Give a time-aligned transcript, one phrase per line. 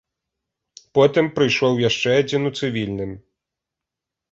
[0.99, 3.11] Потым прыйшоў яшчэ адзін у цывільным.